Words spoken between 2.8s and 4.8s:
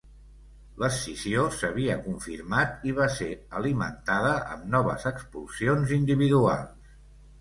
i va ser alimentada amb